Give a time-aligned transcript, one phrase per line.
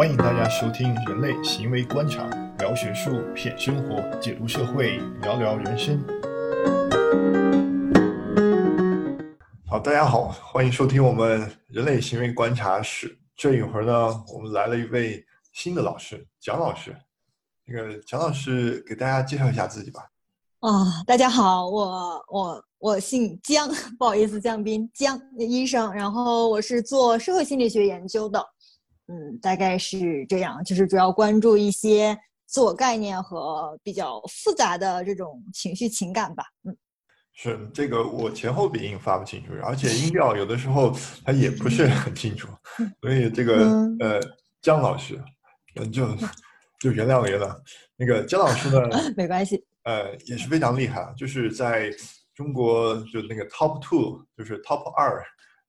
[0.00, 2.26] 欢迎大家收听《人类行为观察》，
[2.58, 6.02] 聊学术，品生活，解读社会，聊聊人生。
[9.66, 13.08] 好，大家好，欢迎收听我们《人类行为观察室》。
[13.36, 15.22] 这一会儿呢，我们来了一位
[15.52, 16.96] 新的老师，蒋老师。
[17.66, 20.08] 那个蒋老师给大家介绍一下自己吧。
[20.60, 23.68] 啊，大家好，我我我姓姜，
[24.00, 25.92] 不好意思，姜斌，姜医生。
[25.92, 28.42] 然后我是做社会心理学研究的，
[29.10, 36.44] 嗯，大概是这样，就是主要关注一些自我概念和比较复杂的这种情绪情感吧。
[36.62, 36.76] 嗯，
[37.32, 42.48] 是这个，我前后鼻音发不清楚，而且音调有的时候它也不是很清楚，
[43.02, 43.68] 所以这个
[43.98, 44.20] 呃，
[44.62, 45.20] 姜老师，
[45.74, 46.06] 嗯，就
[46.80, 47.52] 就原谅原谅。
[47.96, 49.64] 那个姜老师呢， 没关系。
[49.82, 51.90] 呃，也是非常厉害，就是在
[52.34, 55.22] 中国就那个 top two，就是 top 二，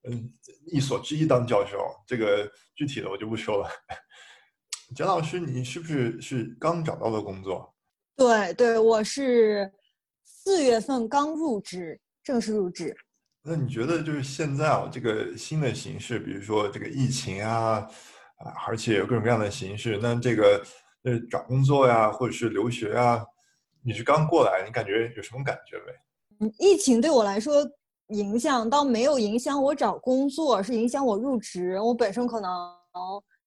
[0.10, 0.32] 嗯，
[0.66, 1.78] 一所之一当教授。
[2.06, 3.70] 这个具体的我就不说了。
[4.96, 7.74] 蒋老师，你是不是是刚找到的工作？
[8.16, 9.72] 对对，我是
[10.24, 12.96] 四月份刚入职，正式入职。
[13.42, 17.88] 那你觉得就是现在啊，这个新的形势，比如说这个疫情啊，
[18.38, 20.62] 啊，而且有各种各样的形式，那这个
[21.04, 23.26] 呃找工作呀，或者是留学啊。
[23.84, 26.46] 你是刚过来，你感觉有什么感觉没？
[26.46, 27.66] 嗯，疫情对我来说
[28.12, 31.80] 影响倒没有影响我找工作，是影响我入职。
[31.80, 32.52] 我本身可能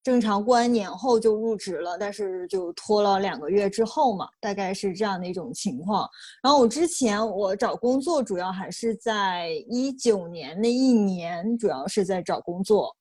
[0.02, 6.06] 正常过完年后就入职了，但是就拖了两个月之后嘛，大概是这样的一种情况。
[6.42, 12.94] 然后我之前我找工作主要还是在一九年那一年，主要是在找工作，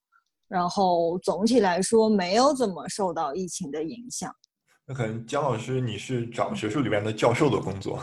[0.47, 4.33] 然后总体来说没有怎么受到疫情的影响。
[4.85, 7.99] 那可能姜老师你是找学术里面的教授的工作，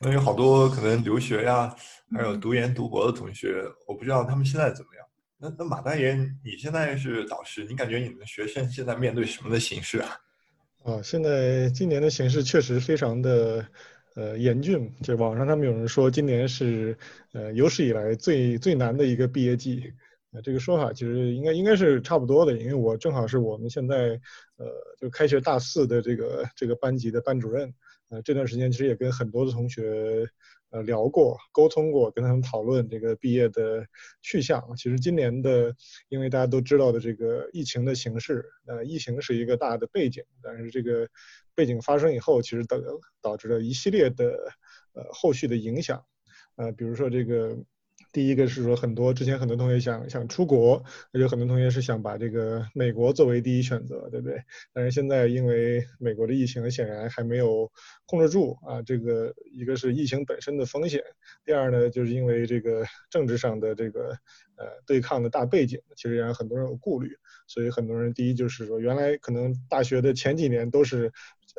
[0.00, 1.74] 那有好多可能留学呀，
[2.12, 5.04] 还有读研读博的同学，我不知道他们现在怎么样。
[5.38, 6.14] 那那马大爷，
[6.44, 10.16] 你现在是导师，你感觉你们学生现在面对什么的形势啊？
[10.84, 13.66] 啊，现在今年的形势确实非常的
[14.14, 16.96] 呃严峻，就网上他们有人说今年是
[17.32, 19.92] 呃有史以来最最难的一个毕业季。
[20.30, 23.96] 呃，这个说法其实应该应该是差不多的，因为我正好是我们现在，
[24.56, 24.66] 呃，
[25.00, 27.72] 就开学大四的这个这个班级的班主任，
[28.10, 30.26] 呃，这段时间其实也跟很多的同学，
[30.70, 33.86] 呃，聊过、沟通过，跟他们讨论这个毕业的
[34.22, 34.62] 去向。
[34.76, 35.74] 其实今年的，
[36.08, 41.08] 因为大家都知道的这个疫情的形势，呃，疫情是一个大的背景，但是这个
[41.54, 42.76] 背景发生以后，其实导
[43.20, 44.52] 导致了一系列的，
[44.92, 46.04] 呃，后续的影响，
[46.56, 47.56] 呃，比如说这个。
[48.18, 54.42] 第一个是说，很多之前很多同学想想出国，有很多同学是想把这个美国作为第一选择，对不对？
[54.72, 57.70] 但是现在因为美国的疫情显然还没有
[58.06, 61.00] 控制住啊，这个一个是疫情本身的风险，
[61.44, 64.08] 第二呢，就是因为这个政治上的这个
[64.56, 71.12] 呃对抗的大背景，其实让很多人有顾虑，所以很多人第一就是说，原来可能大学的前几年都是。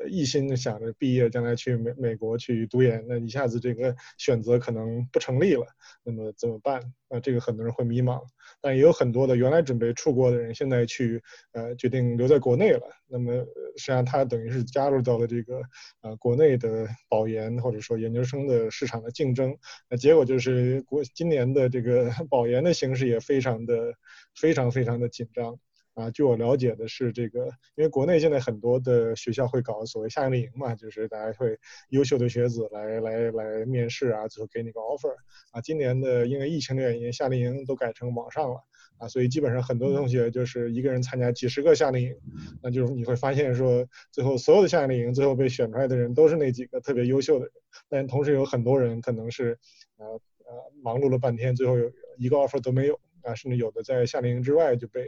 [0.07, 5.65] 一心的想着毕业将来去美美国去读研，那一下子这个选择可能不成立了，
[6.03, 6.81] 那么怎么办？
[7.09, 8.21] 啊，这个很多人会迷茫，
[8.61, 11.21] 但也有很多的原来准备出国的人，现在去
[11.53, 12.81] 呃决定留在国内了。
[13.07, 13.33] 那么
[13.77, 15.61] 实际上他等于是加入到了这个
[16.01, 19.57] 呃国内的保研或者说研究生的市场的竞争，
[19.89, 23.95] 那结果就是国今年的这个 保研的形势也非常的
[24.35, 25.59] 非常非常的紧张。
[25.99, 35.13] 啊，据我了解的是，这个因为国内现在很多的学校会搞所谓夏令营嘛，就是大家会优秀的学子来来来面试啊，最后给你个 offer。
[35.51, 38.63] 啊，今年的因为疫情的原因，夏令营都改成网上了
[38.97, 42.15] 啊，所以基本上很多同学就是一个人参加几十个夏令营，
[42.63, 47.53] 那就是你会发现说，最后所有的夏令营最后被选出来的人都是那几个特别优秀的人，
[47.89, 49.59] 但同时有很多人可能是
[49.97, 52.97] 呃呃忙碌了半天，最后有一个 offer 都没有
[53.29, 55.07] 啊，甚至有的在夏令营之外就被。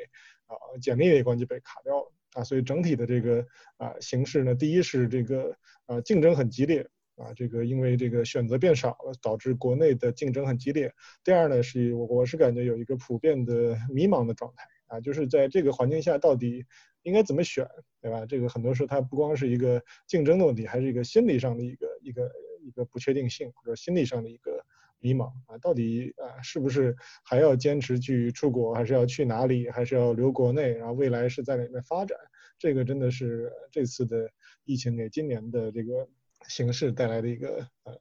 [0.51, 5.55] 啊，简历一关就被卡掉了啊，所以整体的这个啊形势呢，第一是这个
[5.85, 10.93] 啊竞争很激烈啊，这个因为这个选择变少了，导致国内的竞争很激烈。
[11.23, 16.65] 第二呢，是我我是感觉有一个普遍的迷茫的状态啊，就是在这个环境下到底
[17.03, 17.65] 应该怎么选，
[18.01, 18.25] 对吧？
[18.25, 22.29] 这个很多时候它不光是一个竞争的问题，还是一个心理上的一个一个
[22.61, 24.65] 一个不确定性或者心理上的一个。
[25.01, 30.69] 迷茫啊，到底啊是不是还要坚持去出国，还是要去哪里，还是要留国内？
[30.71, 32.17] 然后未来是在哪边发展？
[32.57, 34.29] 这个真的是这次的
[34.63, 36.07] 疫情给今年的这个
[36.47, 37.93] 形势带来的一个呃，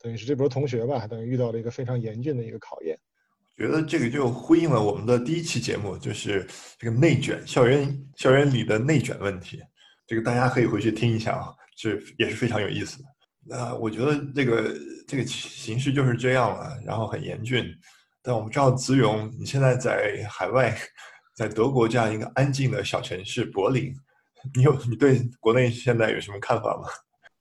[0.00, 2.98] 等于是这波同学吧，等于遇到了一个非常严峻的一个考验。
[3.56, 6.46] 我觉得这个就呼应了我们的第一期节目，就是
[6.78, 9.60] 这个内卷校园校园里的内卷问题。
[10.06, 13.08] 这个大家可以回去听一下啊，是也是非常有意思的。
[13.46, 14.74] 那我觉得这个
[15.06, 17.64] 这个形势就是这样了，然后很严峻。
[18.22, 20.74] 但我们知道子勇，你现在在海外
[21.36, 23.94] 在德国这样一个安静的小城市柏林，
[24.54, 26.88] 你有你对国内现在有什么看法吗？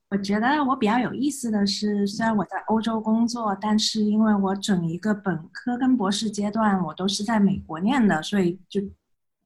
[0.09, 8.79] 我觉得我比较有意思的是，虽然我在欧洲工作，但是因为我整一个本科跟博士阶段我都是在美国念的，所以就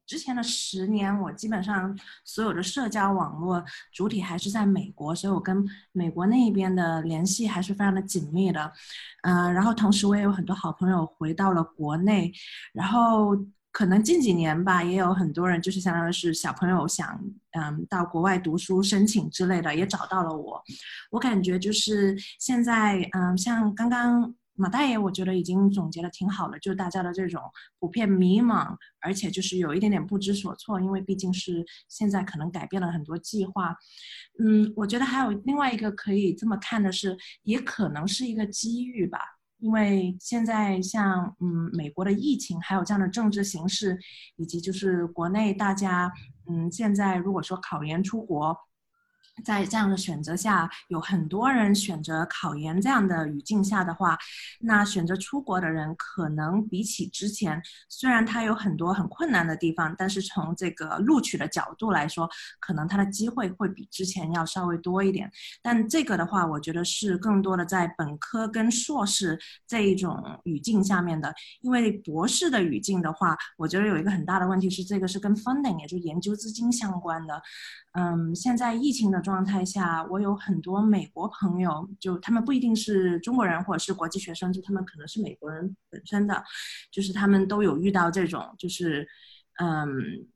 [0.08, 3.64] 之前的十年，我基本上所有的社交网络
[3.94, 8.72] 主体还是在美国，所以我跟美国那边的联系还是非常的紧密的。
[9.22, 12.32] 嗯，然后同时我也有很多好朋友回到了国内，
[12.74, 13.38] 然后。
[13.70, 17.22] 可能近几年吧，也有很多人就是相当于是小朋友想
[17.52, 20.60] 嗯到国外读书申请之类的，也找到了我。
[21.12, 27.40] 我感觉就是现在嗯，像刚刚马大爷，我觉得已经总结的挺好了，就是大家的这种
[27.80, 33.76] 普遍迷茫，而且就是有一点点不知所措，因为毕竟是现在可能改变了很多计划。
[34.40, 39.20] 嗯，我觉得还有另外一个可以这么看的是，也可能是一个机遇吧。
[39.60, 44.00] 因为现在像嗯美国的疫情，还有这样的政治形势，
[44.38, 46.12] 以及就是国内大家
[46.50, 48.58] 嗯现在如果说考研出国。
[49.44, 54.18] 在这样的选择下，有很多人选择考研这样的语境下的话，
[54.60, 62.30] 那选择出国的人可能比起之前，虽然他有很多很困难的地方，但是从这个录取的角度来说，
[62.60, 65.32] 可能他的机会会比之前要稍微多一点。
[65.62, 77.42] 但这个的话，我觉得是更多的在本科跟硕士这一种语境下面的，因为博士的语境的话，我觉得有一个很大的问题是，这个是跟 funding 也就研究资金相关的。
[77.94, 86.42] 嗯，现在疫情的状态下，我有很多美国朋友，就他们不一定是中国人或者是国际学生，就他们可能是美国人本身的，
[86.90, 89.06] 就是他们都有遇到这种，就是。
[89.60, 89.90] 嗯，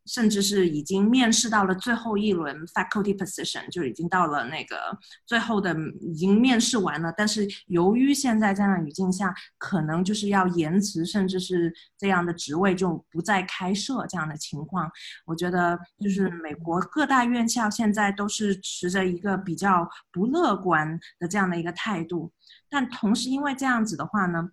[0.08, 4.76] 甚至是已经面试到了最后一轮 faculty position，就已经到了那个
[5.28, 7.14] 最后的，已经面试完了。
[7.16, 14.90] 但是由于现在这样的语境下，可能就是要延迟，甚至是这样的职位就不再开设这样的情况。
[15.26, 22.32] 我觉得就是美国各大院校现在都是持着一个比较不乐观的这样的一个态度，
[22.70, 24.50] 但同时因为这样子的话呢。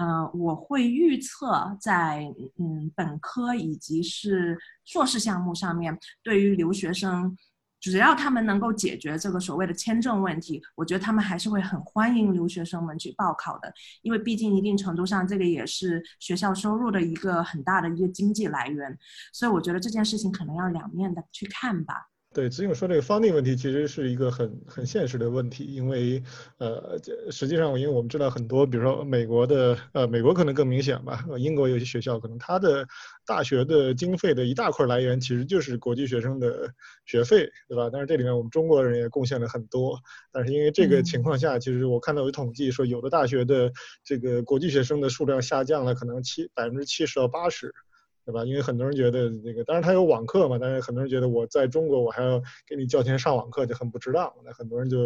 [0.00, 2.24] 嗯，我会预测在
[2.58, 7.36] 嗯本科以及是硕士项目上面，对于留学生，
[7.78, 13.70] 只要他们能够解决这个所谓的签证问题，我觉得他们还是会很欢迎留学生们去报考的，
[14.00, 18.98] 因为毕竟一定程度上，这个也是学校收入的一个很大的一个经济来源，
[19.34, 22.08] 所以我觉得这件事情可能要两面的去看吧。
[22.32, 26.22] 对，子勇说这个 funding 问题其实是一个很很现实的问题，因为
[26.58, 26.96] 呃，
[27.28, 32.86] 实际上因为我们知道很多，比如说美国的，呃，美国可能更明显吧，英国有些学校可能它的
[33.26, 36.72] 大学的经费的一大块来源其实就是国际学生的
[37.04, 37.90] 学费，对吧？
[37.92, 39.98] 但是这里面我们中国人也贡献了很多，
[40.30, 43.72] 但是因为这个情况下，其实我看到有统计说，有的大学的
[44.04, 47.74] 这个国际学生的数量下降了，可能七百分之七十到八十。
[48.30, 48.44] 对吧？
[48.44, 54.98] 因为很多人觉得那个，当然他有网课嘛，但是很多人觉得我在中国我还要给你交钱上网课就很不值当，那很多人就，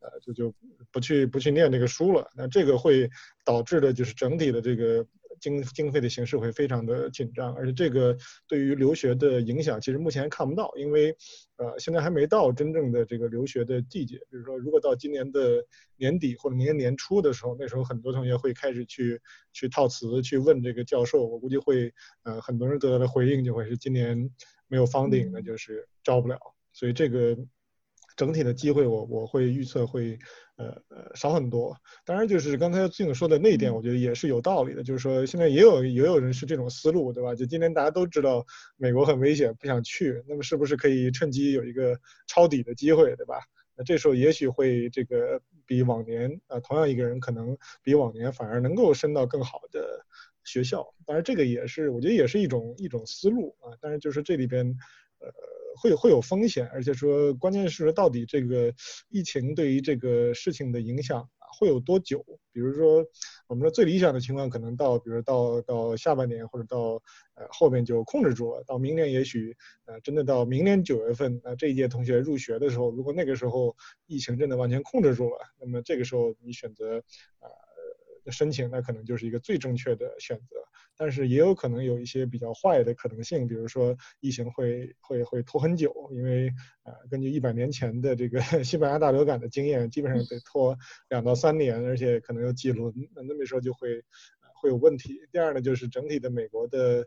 [0.00, 0.54] 呃，就就
[0.90, 2.28] 不去不去念这个书了。
[2.36, 3.08] 那这个会
[3.44, 5.06] 导致的就是整体的这个。
[5.44, 8.16] 经经费的形式会非常的紧张，而且这个
[8.48, 11.14] 对于留学的影响其实目前看不到，因为
[11.56, 14.16] 呃现在还没到真正的这个留学的季节。
[14.30, 15.62] 比如说，如果到今年的
[15.98, 19.20] 年底或者明年年初的时候，那时候很多同学会开始去
[19.52, 21.92] 去套词去问这个教授，我估计会
[22.22, 24.30] 呃很多人得到的回应就会是今年
[24.66, 26.38] 没有 funding，那就是招不了。
[26.72, 27.36] 所以这个
[28.16, 30.18] 整体的机会我我会预测会。
[30.56, 31.76] 呃呃，少很多。
[32.04, 34.84] 当然，就是刚才静说的那一点，我觉得也是有道理的。
[34.84, 37.34] 就是说，现在也有也有人是这种思路，对吧？
[37.34, 43.40] 就今天大家都知道美国很危险，不想去，那么是不是可以趁机有一个抄底的机会，对吧？
[43.74, 50.06] 那这时候也许会这个比往年啊，同样一个人可能比往年反而能够升到更好的
[50.44, 50.86] 学校。
[51.04, 53.74] 当然，这个也是我觉得也是一种一种思路啊。
[53.80, 54.64] 但是就是这里边，
[55.18, 55.28] 呃。
[55.76, 58.72] 会会有风险，而且说关键是到底这个
[59.08, 61.28] 疫情对于这个事情的影响
[61.58, 62.24] 会有多久？
[62.52, 63.04] 比如说，
[63.48, 67.02] 我们说最理想的情况可能到，比如到到下半年或者到
[67.34, 73.76] 呃后面就控制住了，到明年也许呃真的到明年九月份啊这一届同学入学的时候，如果那个时候
[74.06, 76.98] 疫情真的完全控制住了，那么这个时候你选择
[77.40, 77.63] 啊。
[78.32, 80.56] 申请那可能就是一个最正确的选择，
[80.96, 86.52] 但是也有可能有一些比较坏的可能性，比如说疫情会会会拖很久，因为
[86.84, 90.76] 呃根据一百年前的这个 西班牙大流感的经验，基本上得拖
[91.08, 94.02] 两到三年，而且可能有几轮，那那么说就会
[94.60, 95.20] 会有问题。
[95.30, 97.06] 第二呢，就是整体的美国的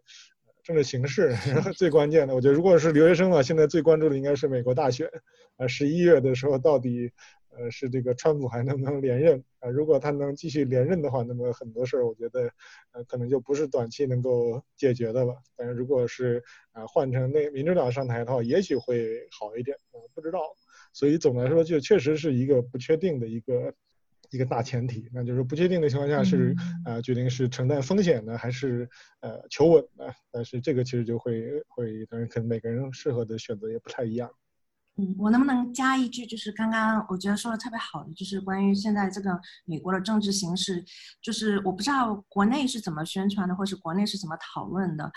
[0.64, 1.34] 政治形势，
[1.76, 5.10] 最关键的，我觉得如果是留学生啊，现在最关注的应该是美国大选，
[5.56, 7.12] 啊十一月的时候到底。
[7.58, 9.70] 呃，是这个川普还能不能连任啊？
[9.70, 12.52] 如果他能继续连任的话，那么很多事儿我觉得，
[12.92, 15.36] 呃，可能就不是短期能够解决的了。
[15.56, 20.40] 但是如果是啊换成那民主党上台的话，也许会好一点啊，不知道。
[20.94, 23.74] 所以总的来说，就确实是一个不确定的一个
[24.30, 25.10] 一个大前提。
[25.14, 28.90] 那就是不确定的情况下是啊决定是承担风险呢，还是
[29.22, 30.06] 呃求稳呢？
[30.32, 34.30] 但是这个其实就会会，当然可能每个人适合的选择也不太一样。
[35.00, 36.26] 嗯，我能不能加一句？
[36.26, 40.84] 就是刚刚我觉得说的特别好的，就是关于现在这个美国的政治形势，
[41.22, 45.12] 就是我不知道国内是怎么宣传的，或是国内是怎么讨论的。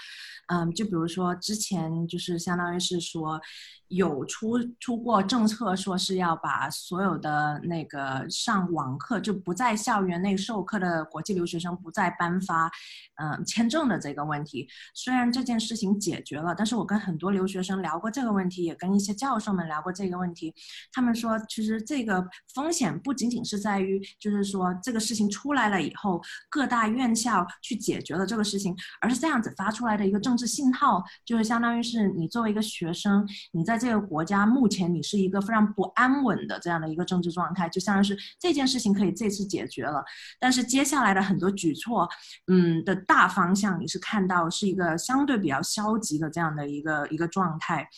[0.49, 3.40] 嗯，就比如说之前就是相当于是说
[3.88, 12.70] 有出出过政策，说是要把所有的那个上网课就不在校园内授课的国际留学生不再颁发
[13.16, 14.68] 嗯签证的这个问题。
[14.94, 19.70] 虽然这件事情解决了，但是我跟很多留学生聊过这个问题，也跟一些教授们。
[19.71, 20.53] 聊过这个问题，
[20.93, 40.05] 他们说，其实这个风险不仅仅是在于，就是说这个事情出来了以后，各大院校去解决了这个事情，而是这样子发出来的一个政治信号，就是相当于是你作为一个学生，你在这个国家目前你是一个非常不安稳的这样的一个政治状态，就相当于是这件事情可以这次解决了，
[40.41, 42.09] 但是接下来的很多举措，
[42.49, 47.89] 嗯的大方向你是看到是一个相对比较消极的这样的一个一个状态，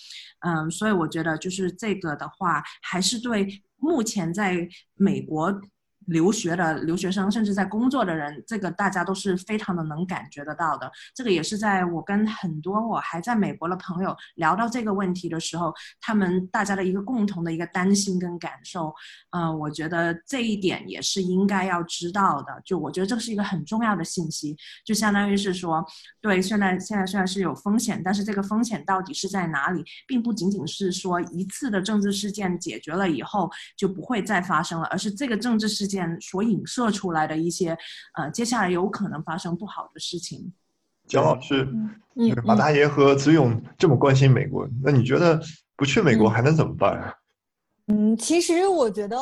[0.40, 1.61] 嗯，所以我觉得就是。
[1.62, 5.60] 是这个的话，还是对目前在美国。
[6.06, 10.90] 留学的留学生，甚至在工作的人，这个大家都是非常的能感觉得到的。
[11.14, 18.94] 这个也是在我跟很多我还在美国的朋友聊到这个问题的时候，他们大家的一个共同的一个担心跟感受。
[19.30, 22.60] 嗯，我觉得这一点也是应该要知道的。
[22.64, 25.84] 就我觉得这是一个很重要的信息，就相当于是说，
[26.20, 36.20] 对，现在现在虽然是有风险，但是这个风险到底是在哪里，并不仅仅是说一次的政治事件解决了以后就不会再发生了，而是这个政治事件件。
[36.20, 37.76] 所影射出来的一些，
[38.14, 40.52] 呃，接下来有可能发生不好的事情。
[41.06, 41.68] 蒋老师，
[42.16, 45.40] 嗯马大爷和子勇这么关心美国，那你觉得
[45.76, 47.14] 不去美国还能怎么办？
[47.88, 49.18] 嗯，其实我觉得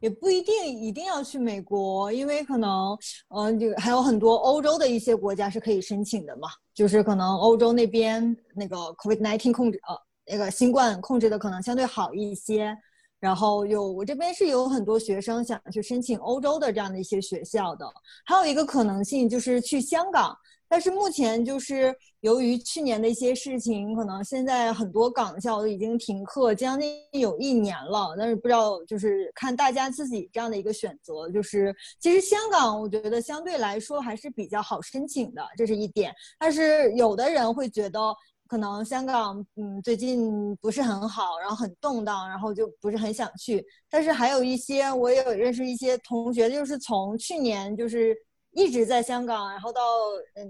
[0.00, 2.96] 也不一定一定要去美国，因为可能，
[3.28, 6.48] 嗯，就还有很多欧洲的一些国家是可以申请的嘛。
[6.74, 9.96] 就是可能欧洲那边那个 COVID-19 控制，呃，
[10.32, 12.76] 那个新冠控制的可能相对好一些。
[13.20, 17.84] 然后有我这边是有很多学生想去申请欧洲的这样的一些学校的，
[18.24, 20.36] 还有一个可能性就是去香港，
[20.68, 38.14] 但是目前就是由于去年的一些事情，可能现在很多港校都已经停课将近有一年了，但是不知道就是看大家自己这样的一个选择，就是其实香港我觉得相对来说还是比较好申请的，这是一点，但是有的人会觉得。
[38.48, 43.64] 可能香港嗯最近不是很好，然后很动荡，然后就不是很想去。
[43.90, 48.16] 但是还有一些，我也有认识一些同学，就是从去年就是
[48.52, 49.80] 一直在香港，然后到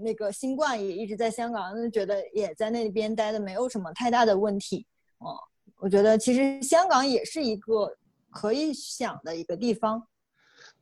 [0.01, 4.87] 那个新冠也一直在香港，就觉得也在那边待的没有什么太大的问题。
[5.17, 5.37] 哦，
[5.81, 7.93] 我觉得其实香港也是一个
[8.31, 10.01] 可以想的一个地方。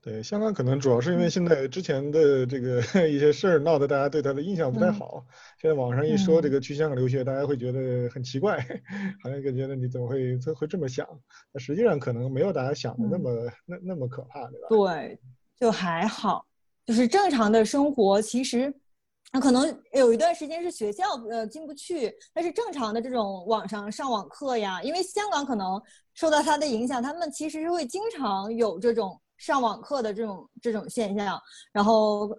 [0.08, 5.26] 对，香港可能主要是因为现在之前的这个 一些事儿闹得大家对他的印象不太好。
[5.62, 8.58] 现在网上一说这个去香港留学，大家会觉得很奇怪，
[9.22, 11.06] 好像就觉得你怎么会会这么想？
[11.52, 14.68] 那实际上可能没有大家想的那么那那么可怕，对吧？
[14.70, 15.20] 对，
[15.60, 16.46] 就还好，
[16.86, 18.74] 就是正常的生活，其实
[19.34, 25.82] 那可能有一段时间是学校呃进不去，但是正常的这种网上上网课呀，因为香港可能
[26.14, 29.20] 受到它的影响，他们其实是会经常有这种。
[29.38, 31.39] 上网课的这种这种现象，
[31.72, 32.29] 然后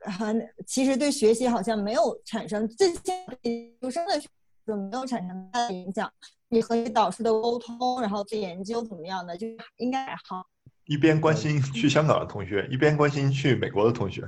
[0.00, 3.00] 还其实对学习好像没有产生这些
[3.42, 4.28] 研究生的学
[4.66, 6.12] 就没有产生大的影响。
[6.48, 9.46] 你和你导师的沟通，然后做研究怎么样的，就
[9.78, 10.46] 应该还好。
[10.86, 14.22] 一边关心去香港的同学，一边关心去美国的同学，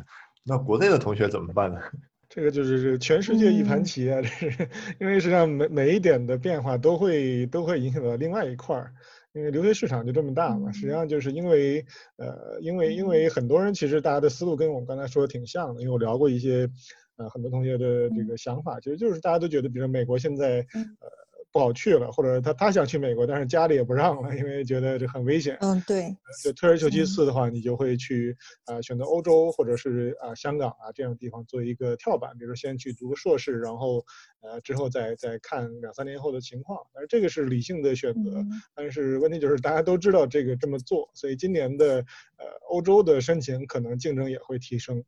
[0.44, 1.80] 那国内的同学怎么办呢？
[2.28, 4.20] 这个就是全世界一盘棋啊！
[4.22, 4.68] 这是
[4.98, 8.92] 因为实际上每每一点的变化都会都会影响到另外一块儿。
[9.34, 11.84] 因为留学市场就这么大嘛，实际上就是因为，
[12.16, 16.68] 呃，因为因为很多人其实大家的思路跟我们刚才说的挺像的，因为我聊过一些，
[17.16, 21.23] 呃，很多同学的这个想法，其实就是大家都觉得，比如美国现在，呃。
[21.54, 25.56] 不好去了，或者他他想去美国，但是家里也不让了，因为觉得这很危险。
[25.60, 26.12] 嗯，对。
[26.42, 34.04] 就退而求其次的话，你就会去啊选择欧洲或者是啊香港啊这样的地方做一个跳板，比如说先去读个硕士，然后
[34.42, 36.76] 呃之后再再看两三年后的情况。
[36.92, 38.44] 但是这个是理性的选择，
[38.74, 41.98] 但是问题就是大家都知道这个这么做，所以今年的
[42.36, 45.04] 呃欧洲的申请可能竞争也会提升。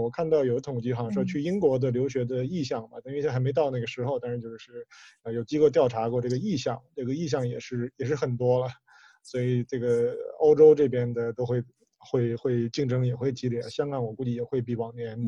[0.00, 4.86] 我看到有统计，好像说去英国的留学的意向嘛，等于现在还没到那个时候，但是就是，
[5.22, 8.68] 呃，有机构调查过这个意向，这个意向也是也是很多了，
[9.22, 11.62] 所以这个欧洲这边的都会
[11.98, 15.18] 会会竞争也会激烈，香港我估计也会比往年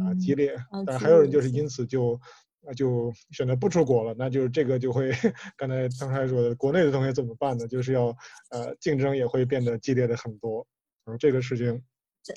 [0.00, 0.54] 啊激烈，
[0.86, 2.18] 但还有人就是因此就。
[2.64, 5.10] 那就选择不出国了，那就是这个就会，
[5.56, 7.66] 刚才刚才说的，国内的同学怎么办呢？
[7.66, 8.16] 就是要，
[8.50, 10.64] 呃，竞争也会变得激烈的很多，
[11.04, 11.82] 然后这个事情，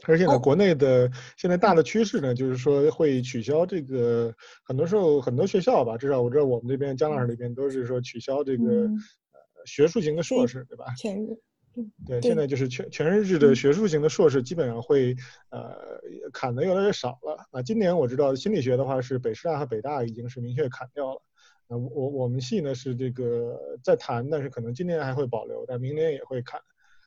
[0.08, 10.86] 而且呢，国内的现在大的趋势呢，就是说会取消这个，很多时候很多学校吧，至少我知道我们这边江老师那边都是说取消这个，呃，学术型的硕士，对吧？
[10.98, 11.38] 全日。
[12.08, 15.14] 对，现在就是全全日制的学术型的硕士，基本上会
[15.50, 15.76] 呃
[16.32, 17.46] 砍的越来越少了。
[17.52, 21.22] 啊，今年我知道心理学的话是北师大和北大已经是明确砍掉了。
[21.68, 26.62] 那我我们系呢是这个在谈，但是可能今年还会保留，但明年也会砍。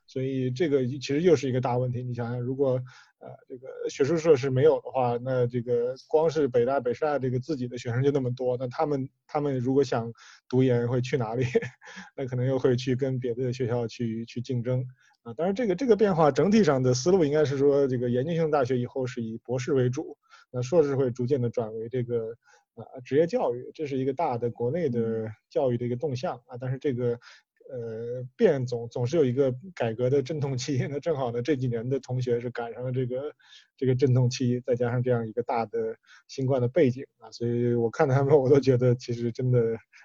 [0.09, 2.03] 所以这个其实又是一个大问题。
[2.03, 2.83] 你想想，如果
[3.21, 10.11] 呃这个学术设施没有的话，那这个光是北大、北师大这个自己的学生就那么多，那他们他们如果想
[10.49, 11.45] 读研会去哪里？
[12.17, 14.83] 那可能又会去跟别的学校去去竞争
[15.25, 15.35] 啊。
[15.35, 20.17] 当然，这个这个变化整体上的思路应该是说，这个研究性大学以后是以博士为主，
[20.51, 22.35] 那硕士会逐渐的转为这个
[22.77, 26.57] 啊职业教育，这是一个大的国内的教育的一个动向啊。
[26.59, 27.21] 但是这个。
[27.71, 33.23] 呃，变总总是有一个改革的阵痛期， 那正好呢，这几年的同学是赶上了这个
[33.77, 35.95] 这个阵痛期，再加上这样一个大的
[36.29, 39.61] 新冠的背景啊，所以我看他们，我都觉得其实真的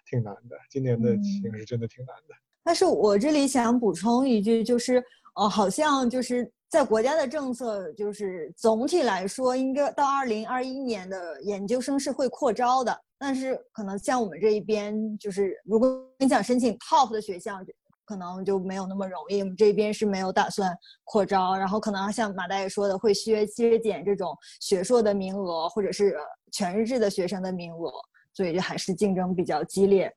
[0.09, 2.35] 挺难的，今年的形势真的挺难的。
[2.63, 5.03] 但是我这里想补充一句，就是
[5.35, 12.97] 呃，好像就是在国家的政策，就是总体来说，应该到二零二一年的研究生是会扩招的。
[13.25, 17.57] 但是可能像我们这一边，就是如果你想申请 top 的学校，
[18.03, 19.39] 可能就没有那么容易。
[19.39, 26.17] 我们这边是没有打算扩招，然后可能像马大爷说的，会削削减这种学硕的名额，或者是
[26.51, 27.93] 全日制的学生的名额，
[28.33, 30.13] 所以就还是竞争比较激烈。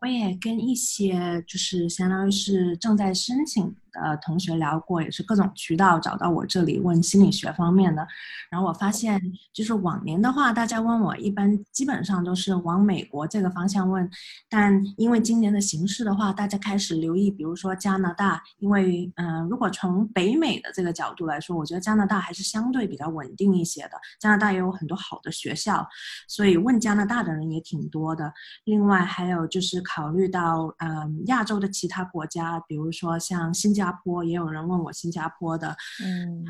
[0.00, 3.74] 我也跟一些就是相当于是正在申请。
[4.02, 8.06] 呃，同学聊过，也是各种渠道找到我这里问心理学方面的。
[8.50, 9.18] 然后我发现，
[9.52, 14.08] 就是往年的话，大家问我一般基本上都是往美国这个方向问。
[14.50, 23.92] 但因为今年的形势的话，大家开始留意，比如说加拿大，因为嗯，如果从北美的这个角度来说，我觉得加拿大还是相对比较稳定一些的。
[24.20, 25.88] 加拿大也有很多好的学校，
[26.28, 28.30] 所以问加拿大的人也挺多的。
[28.64, 33.85] 另外还有就是考虑到嗯亚洲的其他国家，比如说像新加。
[33.86, 35.68] 新加坡也有人问我新加坡的，
[36.04, 36.44] 嗯。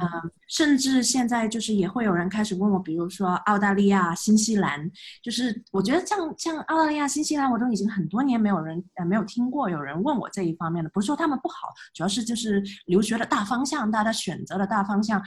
[0.49, 4.91] 甚至现在就是也会有人开始问我，比如说澳大利亚、新西兰，
[5.23, 15.23] 就是我觉得像像澳大利亚、新西兰，我都已经很多年没有人呃没有听过有人问我这一方面的，不是说他们不好，主要是就是留学的大方向，大家选择的大方向。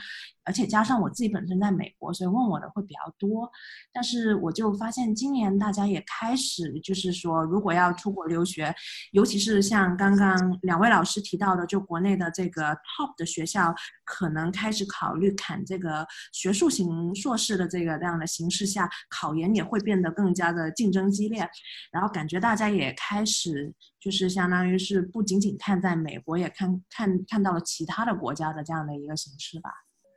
[0.50, 3.48] 而且加上我自己本身在美国，所以问我的会比较多。
[3.92, 8.74] 但是我就发现今年大家也开始就是说，如果要出国留学，
[9.12, 13.72] 尤其是像刚刚两位老师提到的，就国内的这个 top 的学校，
[14.04, 21.48] 可能开始考虑砍这个学术型硕士的这个这样的形式下，考研也会变得更加的竞争激烈。
[21.92, 29.70] 然后感觉大家也开始就是相当于是不仅仅看在美国，也看看看到了其他的国家的这样的一个形式吧。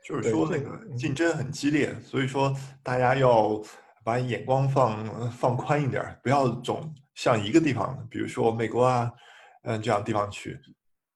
[0.04, 3.62] 就是说那个竞争很激烈，所以说大家要
[4.04, 9.12] 把眼光放放宽一点，不要总向一个地方，比如说美国啊，
[9.64, 10.60] 嗯这样地方去。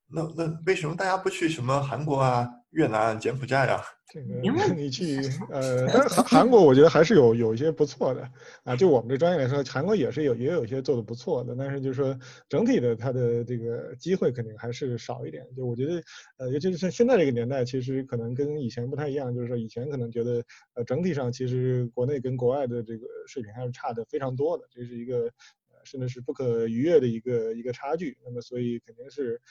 [0.10, 3.82] 那那为什么大家不去什么韩国啊、越南、柬埔寨啊？
[4.10, 5.20] 这个你去
[5.52, 8.26] 呃，但是韩韩国我觉得还是有有一些不错的
[8.64, 8.74] 啊。
[8.74, 15.46] 就我们这专业来说，韩国也是有也有一些做的不错的，但是就是说整体的它的这个机会肯定还是少一点。
[15.58, 16.02] 就我觉得
[16.38, 20.42] 呃，尤其是像现在这个年代，其实可能跟以前不太一样，就是说以前可能觉得
[20.76, 28.18] 呃整体上其实国内跟国外的这个水平还是差的非常多的，这是一个呃甚至是不可逾越的一个一个差距。
[28.24, 29.42] 那么所以肯定是。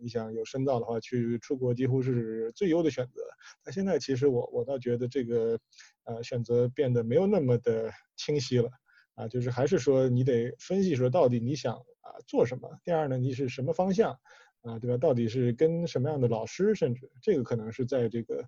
[0.00, 3.22] 你想有深造的话，去出国几乎是最优的选择。
[3.64, 5.58] 那现在其实我我倒觉得这个，
[6.04, 8.70] 呃，选择变得没有那么的清晰了。
[9.14, 12.68] 啊，就是还是说你得分析说到底你想啊做什么。
[12.82, 14.18] 第二呢，你是什么方向，
[14.62, 14.96] 啊，对吧？
[14.96, 18.38] 到底是跟什么样的老师，甚至这个可能是在这个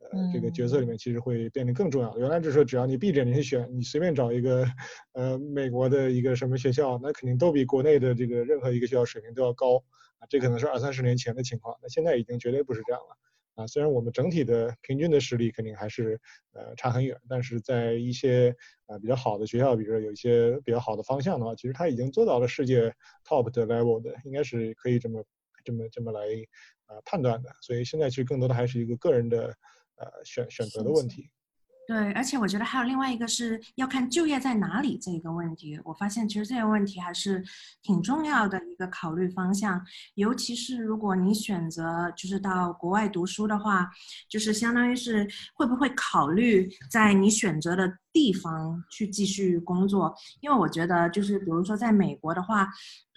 [0.00, 2.18] 呃这个角色里面其实会变得更重要。
[2.18, 4.66] 原来就是说只要你闭着眼睛选，你随便找一个
[5.12, 9.80] 呃美国的一个什么学校，那肯定都比国内的这个任何一个学校水平都要高。
[10.26, 13.16] 啊，这可能是二三十年前的情况，那现在已经绝对不是这样了。
[13.54, 16.20] 啊，虽然我们整体的平均的实力肯定还是
[16.52, 25.24] 呃差很远，但是在一些啊比较好的学校，比如说有一些比较好的方向的话，其实它已经做到了世界 top 的 level 的，应该是可以这么
[25.64, 26.20] 这么这么来
[26.84, 27.50] 啊判断的。
[27.62, 29.54] 所以现在其实更多的还是一个个人的
[29.96, 31.30] 呃选选择的问题。
[31.86, 35.80] 对，而且我觉得还有另外一个是要看就业在哪里这个问题。
[35.84, 37.44] 我发现其实这个问题还是
[37.80, 39.80] 挺重要的一个考虑方向，
[40.14, 43.88] 尤其是如果你选择就是到国外读书的话，
[44.28, 50.14] 就是相当于是会不会考虑在你选择的地方去继续工作？
[50.40, 52.66] 因为我觉得就是比如说在美国的话，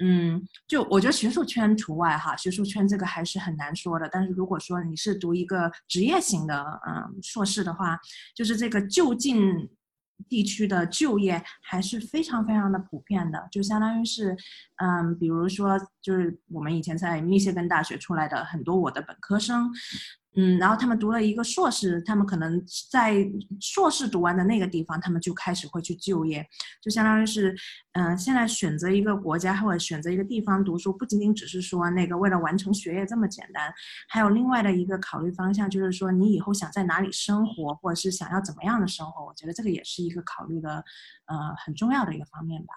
[0.03, 4.09] 嗯，就我觉得学术圈除外哈，学术圈这个还是很难说的。
[4.11, 7.97] 但是如果说你是读一个职业型的嗯硕士的话，
[8.35, 9.39] 就是这个就近
[10.27, 14.35] 地区的就业还是非常非常的普遍的，就相当于是，
[14.83, 19.71] 嗯，比如说，就是我们以前在密歇根大学出来的很多我的本科生。
[20.39, 26.47] 嗯，然后他们读了一个硕士，他们可能在硕士读完的那个地方，他们就开始会去就业，
[26.81, 27.53] 就相当于是，
[27.91, 33.73] 嗯，现在选择一个国家或者选择一个地方读书，不仅仅只是说那个为了完成学业这么简单，
[34.07, 40.85] 还有另外的一个考虑方向，就是说你以后想在哪里生活，或者是想要怎么样的生活，我觉得这个也是一个考虑的，
[41.25, 42.73] 呃，很重要的一个方面吧。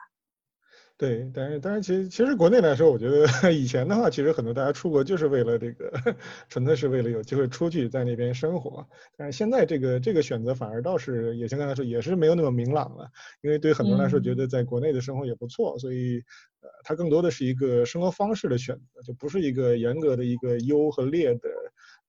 [1.00, 5.90] 对，但是但是其实其实国内来说，我觉得 以前的话，其实很多大家出国就是为了这个，
[6.48, 8.87] 纯粹是为了有机会出去在那边生活。
[9.16, 13.09] 但是现在这个这个选择反而倒是也相对来说也是没有那么明朗了，
[13.42, 16.18] 因为对很多人来说，觉得在国内的生活也不错，所以
[16.61, 21.48] 呃，它更多的是一个生活方式的选择，就不是一个严格的一个优和劣的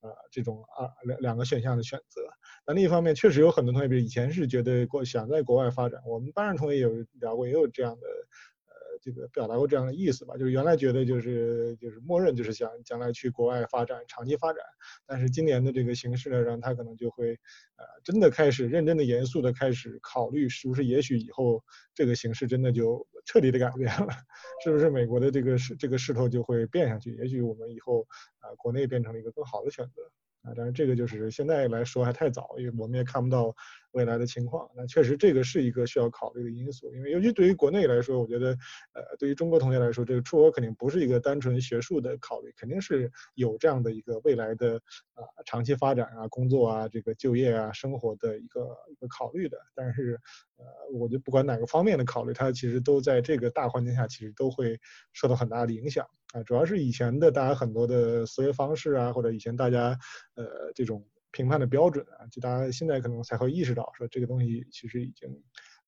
[0.02, 2.20] 呃这种啊两两个选项的选择。
[2.66, 8.06] 那另一方面，确实有很多同学，比如以前是觉得过想在国外发展，我们班上同学也有聊过，也有这样的。
[9.04, 14.64] 这个表达过这样的意思吧，就是原来觉得就是就是默认就是想将来去国外发展长期发展，
[15.04, 17.32] 但是今年的这个形势呢，让他可能就会
[17.76, 21.62] 呃真的开始认真的严肃的开始考虑，是不是也许以后
[21.92, 24.08] 这个形势真的就彻底的改变了，
[24.64, 28.06] 是不是美国的这个势这个势头就会变下去，也许我们以后
[28.40, 30.02] 啊国内变成了一个更好的选择。
[30.42, 33.54] 啊，但是这个就是现在来说还太早，因为我们也看不到。
[33.94, 38.50] 未来的情况，那确实这个是一个需要考虑的因素，因为尤其对于国内来说，我觉得，
[38.92, 44.76] 呃，对于中国同学来说，这个出国肯定不是一个单纯学术的考虑，肯定是有这样的一个未来的
[45.14, 49.56] 啊长期发展啊、工作啊、这个就业啊、生活的一个一个考虑的。
[49.74, 50.20] 但是，
[50.56, 54.78] 呃，我觉得不管哪个方面的考虑，它其实都在这个大环境下，其实都会
[55.12, 56.42] 受到很大的影响啊。
[56.42, 59.96] 主要是以前的大家很多的思维方式啊，或者以前大家
[60.34, 61.06] 呃这种。
[61.34, 65.28] 评判的标准啊，就大家现在可能才会意识到，说这个东西其实已经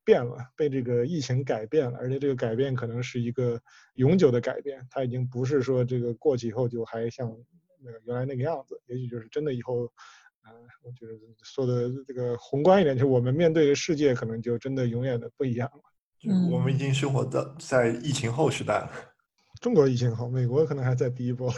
[0.04, 3.60] 变了，被这个疫情改变了，而且这个改变可能是一个
[3.94, 7.32] 永久的改变，它已经不是说这个过去以后就还像
[7.80, 9.84] 那个原来那个样子，也许就是真的以后，
[10.42, 10.50] 啊，
[10.82, 11.12] 我觉得
[11.44, 15.82] 说的这个宏观一点，就是我们面对的世界可能就真的永远的不一样了。
[16.28, 18.90] 嗯，我们已经生活在在疫情后时代了。
[19.60, 21.52] 中国疫情后，美国可能还在第一波。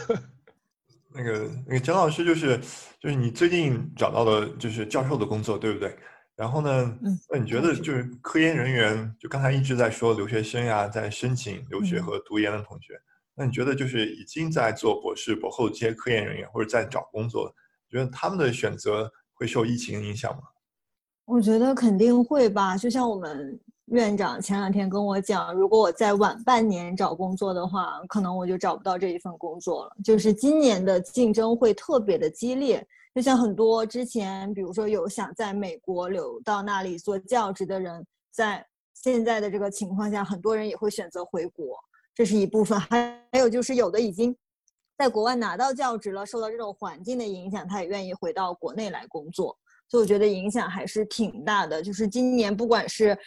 [1.13, 2.59] 那个那个姜老师就是
[2.99, 5.97] 就是你最近找到了就是教授的工作对不对？
[6.35, 6.97] 然后呢，
[7.29, 12.93] 那你觉得就是科研人员，就刚才一直在说留学生呀，在申请留学和读研的同学，
[13.35, 17.53] 那你觉得就是已经在做博士、博后这些科研人员或者在找工作，
[17.89, 20.43] 觉得他们的选择会受疫情影响吗？
[21.25, 23.59] 我觉得肯定会吧，就像我们。
[23.91, 29.91] 院长前两天跟我讲，如果我再晚半年找工作的话，可能我就找不到这一份工作了。
[30.03, 41.77] 就是今年的竞争会特别的激烈，就像很多之前，比如说有想在美国留到那里做教职的人，在现在的这个情况下，很多人也会选择回国，
[42.13, 42.79] 这是一部分。
[42.79, 44.35] 还 还有就是有的已经
[44.97, 49.57] 在国外拿到教职了，受到这种环境的影响，他也愿意回到国内来工作。
[49.87, 51.81] 所以我觉得影响还是挺大的。
[51.81, 53.17] 就是今年不管是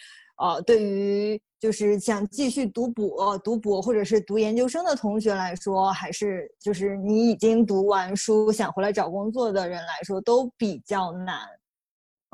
[0.43, 11.39] 呃，对于就是想继续读博、读博或者是读研究生的同学来说，还是就是你已经读完书想回来找工作的人来说，都比较难。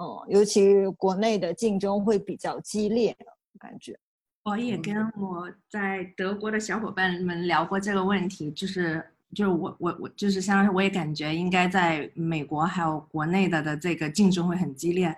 [0.01, 3.15] 嗯，尤其国内的竞争会比较激烈，
[3.59, 3.95] 感觉。
[4.45, 15.15] 我也跟我在德国的小伙伴们聊过这个问题，就是就是我我我就是相当于我也感觉应该在美国还有国内的的这个竞争会很激烈。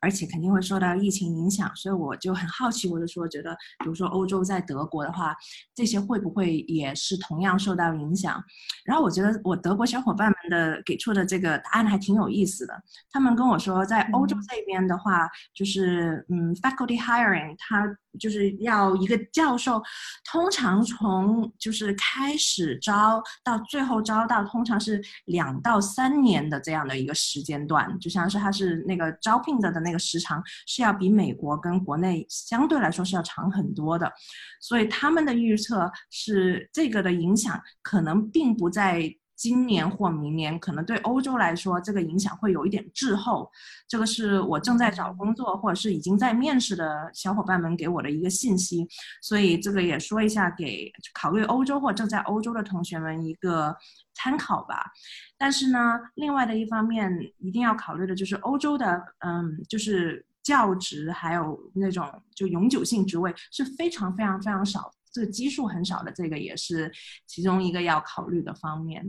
[0.00, 5.34] 而且肯定会受到疫情影响，所以我就很好奇，我就说觉得，比如说欧洲在德国的话，
[5.74, 8.42] 这些会不会也是同样受到影响？
[8.84, 12.74] 然后我觉得我德国小伙伴们的给出的这个答案还挺有意思的。
[13.10, 17.84] 他们跟我说，在欧洲这边的话，就是嗯，faculty hiring 它。
[18.18, 19.82] 就是要一个教授，
[20.30, 34.12] 通常从就是开始招到最后招到，通常是两到三年的这样的一个时间段，就像是他是那个招聘的的那个时长是要比美国跟国内相对来说是要长很多的，
[34.60, 43.50] 所以他们的预测是这个的影响可能并不在今年或明年，可能对欧洲来说，这个影响会有一点滞后。
[43.86, 48.88] 这个是我正在找工作或者是已经在面试的小伙伴们给我的一个信息，
[49.20, 53.76] 所以这个也说一下，给考虑欧洲或正在欧洲的同学们一个
[54.14, 54.90] 参考吧。
[55.36, 64.90] 但是呢，另外的一方面一定要考虑的就是欧洲的，嗯，就是教职还有那种就永久性职位是非常非常非常少。
[65.16, 66.92] 这个基数很少的，这个也是
[67.24, 69.02] 其中一个要考虑的方面，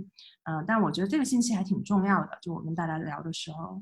[0.46, 2.30] 嗯，但我觉得这个信息还挺重要的。
[2.41, 3.82] 就我跟大家聊的时候，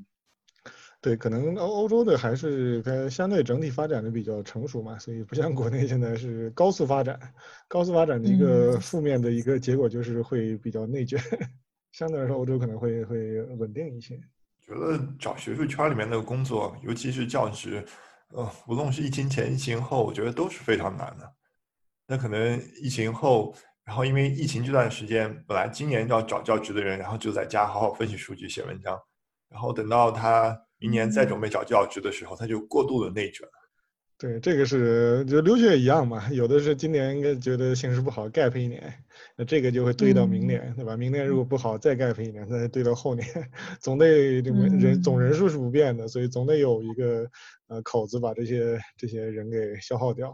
[1.00, 7.20] 对，可能欧欧洲的还是它相对整体发展的比较成熟嘛，所以不像国内现在是高速发展，
[7.68, 11.22] 高速发展的一个负面的一个结果就是会比较内卷。
[11.92, 14.20] 相对来说，欧洲可能会会稳定一些。
[14.60, 17.86] 觉得找学术圈里面的工作，尤其是教职，
[18.30, 21.32] 呃，无论是疫情前、疫情后，我觉得都是非常难的。
[22.08, 29.00] 那可能疫情后，然后因为疫情这段时间，本来今年要找教职的人，然后就在家好好分析数据、写文章，
[29.50, 33.48] 然后等到他明年再准备找教职的时候，他就过度的内卷。
[34.18, 38.82] 对，这个是就留学也一样嘛，有的是今年应该觉得形势不好，gap 一年，
[39.36, 40.96] 那这个就会堆到明年，对吧？
[40.96, 43.28] 明年如果不好，再 gap 一年，再堆到后年，
[43.82, 47.30] 总得这个人总人数是不变的，所以总得有一个
[47.68, 50.32] 呃口子把这些这些人给消耗掉。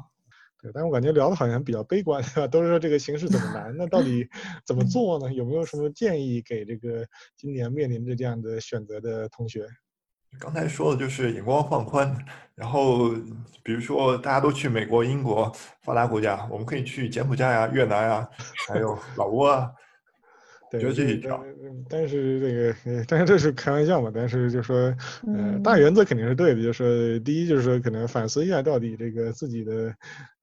[0.61, 4.27] 对，但我感觉聊的好像比较悲观， 都是说这个形势怎么 难，那到底
[4.65, 5.33] 怎么做呢？
[5.33, 9.65] 有没有什么建议给这个今年面临着这样的选择的同学？
[10.39, 12.15] 刚才说的就是眼光放宽，
[12.55, 13.09] 然后
[13.63, 18.29] 比如说大家都去美国、英国发达国家，我们可以去柬埔寨啊、越南啊，
[18.67, 19.71] 还有 老挝啊。
[20.71, 20.81] 对，
[21.89, 24.09] 但是这个，但是这是开玩笑嘛。
[24.15, 24.95] 但是就说，
[25.27, 26.63] 呃，大原则肯定是对的。
[26.63, 29.93] 就是说，第一就是说，可能反思一下到底这个自己的，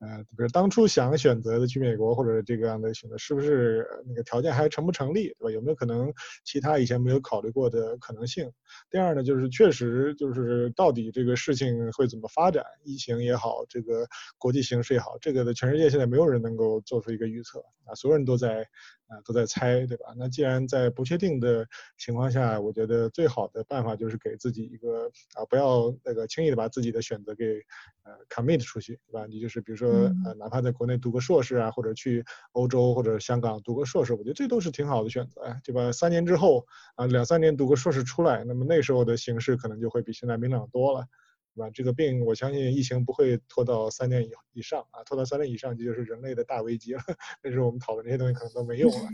[0.00, 5.50] 呃，比如当初想选择的去美国或者这个样的选择，是不是那个条件还成不成立，对吧？
[5.50, 6.12] 有没有可能
[6.44, 8.50] 其他以前没有考虑过的可能性？
[8.90, 14.06] 第二呢，就是确实就是到底这个事情会怎么发展，疫情也好，这个
[14.38, 18.66] 国际形势也好，这个的全世界现在没有人能够做出一个预测啊，所有人都在。
[19.10, 20.12] 啊，都在猜，对吧？
[20.18, 27.54] 那既然在不确定的情况下，我觉得最好的办法就是给自己一个啊，不要那个轻易的把自己的选择给
[28.02, 29.24] 呃 commit 出去，对吧？
[29.26, 29.87] 你就是比如说
[30.24, 35.92] 呃，哪怕在国内读个硕士啊，或者去欧洲或者香港读个硕士，我觉得这都是挺好的选择，对吧？
[35.92, 41.06] 三年之后啊，两三年读个硕士出来，那么那时候的形势可能就会比现在明朗多了。
[41.54, 41.70] 对吧？
[41.74, 47.00] 这个病，我相信疫情不会拖到三年以以上啊，拖到三年以上，这就是人类的大危机了。
[47.42, 49.08] 那时候我们讨论这些东西可能都没用了，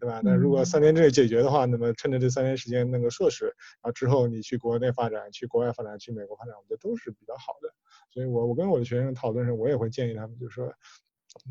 [0.00, 0.22] 对吧？
[0.24, 7.68] 那如果三年之内解决的话，那么趁着这三年时间弄个硕士，然后之后你去国内发展、去国外发展、去美国发展，我觉得都是比较好的。
[8.10, 10.72] 所以我我跟我的学生讨论时，我也会建议他们，就是说。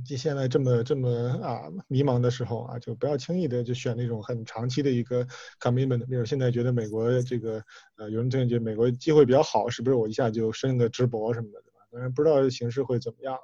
[0.05, 1.09] 就现在这么这么
[1.41, 5.25] 啊迷茫的时候啊，就不要轻易的就选那种很长期的一个
[5.57, 6.05] commitment。
[6.05, 7.63] 比如现在觉得美国这个
[7.95, 11.79] 呃，有人真的觉得美国机会比较好，是不是我一下就升个直博什么的，对吧？
[11.93, 13.39] 当然不知道形势会怎么样啊。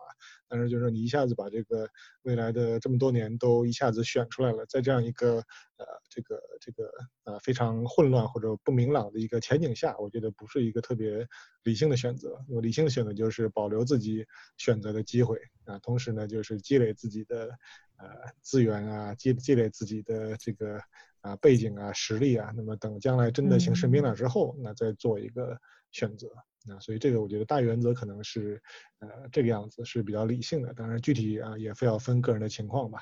[0.47, 1.88] 但是就是你一下子把这个
[2.23, 5.38] 未来的这么多年都一下子选出来了，在这样一个
[5.77, 6.91] 呃这个这个
[7.23, 11.27] 呃非常混乱或者不明朗的一个前景下，我觉得不是一个特别
[11.63, 12.38] 理性的选择。
[12.62, 14.25] 理性的选择就是保留自己
[14.58, 17.49] 选择的机会啊，同时呢就是积累自己的
[17.97, 18.08] 呃
[18.41, 20.79] 资源啊，积积累自己的这个
[21.21, 22.51] 啊背景啊实力啊。
[22.55, 25.58] 那么等将来真的形势明朗之后，那再做一个
[25.91, 26.29] 选择。
[26.67, 28.62] 那所以这个我觉得大原则可能是，
[28.99, 30.73] 呃，这个样子是比较理性的。
[30.73, 32.99] 当然具体啊也非要分个人的情况吧。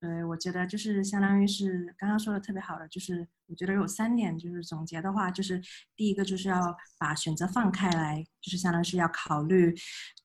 [0.00, 5.60] 对，我觉得就是相当于是刚刚说的特别好的，就是我觉得有三点，就是总结的话，就是
[5.96, 9.74] 第一个就是要把选择放开来，就是相当于是要考虑，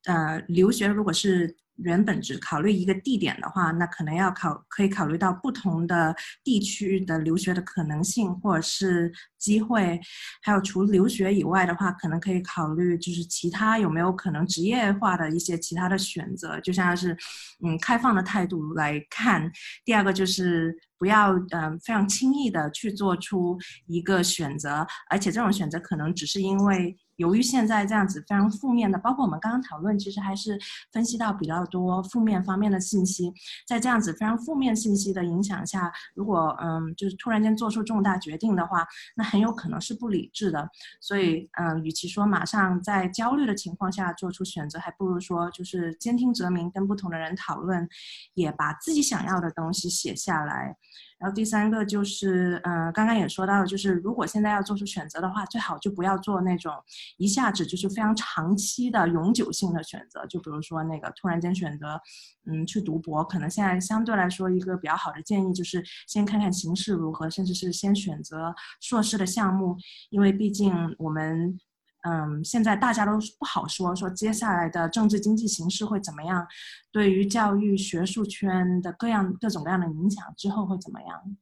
[0.05, 1.55] 呃，留学如果是。
[1.77, 9.99] 原本只考虑一个地点的话，那可能要考可以考虑到不同的地区的留学的可能性或者是机会，
[10.41, 17.17] 还有除留学以外的话，可能可以考虑就是其他有没有可能职业化的一些其他的选择，就像是
[17.65, 19.51] 嗯开放的态度来看。
[19.83, 23.57] 第二个就是不要嗯非常轻易的去做出
[23.87, 26.95] 一个选择，而且这种选择可能只是因为。
[27.21, 30.59] 由于现在这样子非常负面的，包括我们刚刚讨论，其实还是
[30.91, 33.31] 分析到比较多负面方面的信息。
[33.67, 40.67] 在这样子非常负面信息的影响下，如果嗯，就是突然间做出重大决定的话，那很有可能是不理智的。
[40.99, 47.87] 所以嗯，与其说马上在焦虑的情况下做出选择，还不如说就是兼听则明，跟不同的人讨论，
[48.33, 50.75] 也把自己想要的东西写下来。
[51.21, 56.73] 然后第三个就是，呃，刚刚也说到，就是如果现在要做出选择的话，最好就不要做那种
[57.17, 60.25] 一下子就是非常长期的永久性的选择。
[60.25, 62.01] 就比如说那个突然间选择，
[62.47, 69.77] 嗯，去读博，可能现在相对来说一个比较好的建议就是先看看形势如何，甚至是先选择硕士的项目，
[70.09, 71.59] 因为毕竟我们。
[72.03, 76.47] 嗯，现在大家都不好说，说接下来的政治经济形势会怎么样，
[76.91, 81.37] 对于教育学术圈的各样各种各样的影响之后会怎么样？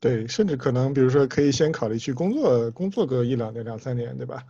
[0.00, 4.42] 对，甚至可能比如说可以先考虑去工作，工作个一两年、两三年，对吧？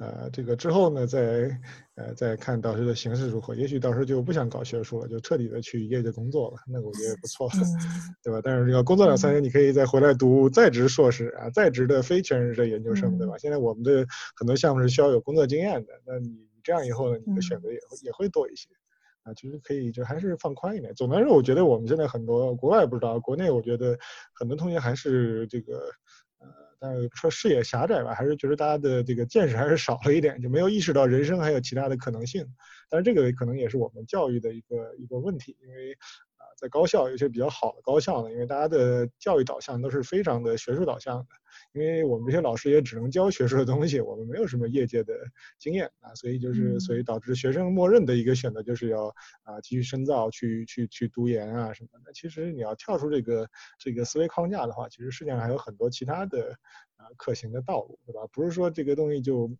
[0.00, 1.60] 呃，这个之后呢，再
[1.96, 7.50] 呃再看到时的形势如何，也许到时候就不想搞学术了，就彻底的去业界工作了，那个我觉得也不错，
[8.24, 8.40] 对吧？
[8.42, 13.36] 但是要工作两三年，你可以再回来读在职硕士啊，在职的非全日制研究生，对吧？
[13.36, 18.70] 现在我们的很多项目是需要有工作经验的，那你这样以后呢，你的选择也会也会多一些
[19.24, 20.94] 啊，其实可以就还是放宽一点。
[20.94, 23.98] 总的来说，我觉得我们现在很多国外不知道，国内我觉得
[24.32, 25.78] 很多同学还是这个。
[26.80, 32.46] 但说视野狭窄吧，还是觉得大家的这个见识还是少了一点，就没有意识到人生还有其他的可能性。
[32.88, 36.48] 但是这个可能也是我们教育的一个一个问题，因为啊。
[36.56, 41.26] 在高校有些比较好的高校呢，因为大家的教育导向都是非常的学术导向的，
[41.72, 45.14] 因为我们这些老师也只能教学术的东西，我们没有什么业界的
[45.58, 49.06] 经验啊，所以就是所以导致学生默认的一个选择就是要
[49.42, 52.12] 啊继续深造，去去去读研啊什么的。
[52.12, 56.56] 其实你要跳出这个这个思维框架的话，其实世界上还有很多其他的
[56.96, 58.20] 啊可行的道路，对吧？
[58.32, 59.50] 不是说这个东西就。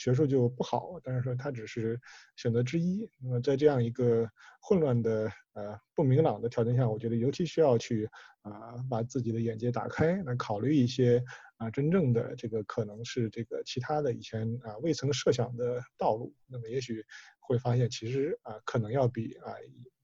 [0.00, 2.00] 学术就不好，但是说它只是
[2.36, 3.06] 选择之一。
[3.18, 4.26] 那么在这样一个
[4.62, 8.08] 混乱的呃不明朗的条件下，我觉得尤其需要去
[8.40, 11.22] 啊把自己的眼界打开，来考虑一些
[11.58, 16.34] 啊真正的这个可能是这个其他的以前啊未曾设想的道路。
[16.46, 17.04] 那么也许
[17.38, 19.52] 会发现，其实啊可能要比啊。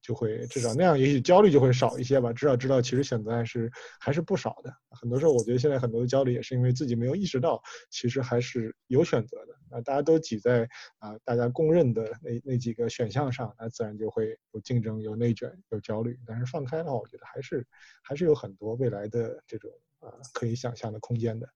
[0.07, 2.33] 就会至少那样，也许焦虑就会少一些吧。
[2.33, 4.73] 至少知道其实选择还是还是不少的。
[4.91, 9.55] 很多时候，我觉得现在很多的焦虑也是因为自己没有意识到，其实还是有选择的。
[9.69, 16.17] 那，大家都挤在啊大家公认的那那几个选项上，那自然就会有竞争、有内卷、有焦虑。
[16.25, 17.67] 但是放开的话，我觉得还是
[18.05, 21.49] 还是有很多未来的这种啊可以想象的空间的。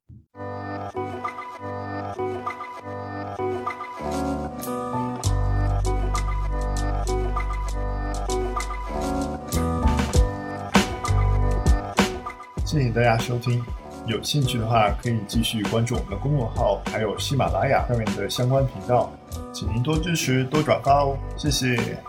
[12.70, 13.60] 谢谢大家收听，
[14.06, 19.10] 有兴趣的话可以继续关注我们的公众号，还有喜马拉雅上面的相关频道，
[19.52, 22.00] 请您多支持多转发哦，谢谢。